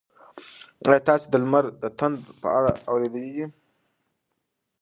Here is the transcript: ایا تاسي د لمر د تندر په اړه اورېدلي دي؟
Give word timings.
ایا 0.85 0.99
تاسي 1.07 1.25
د 1.29 1.35
لمر 1.43 1.65
د 1.81 1.83
تندر 1.99 2.29
په 2.41 2.47
اړه 2.57 2.71
اورېدلي 2.91 3.31
دي؟ 3.35 3.45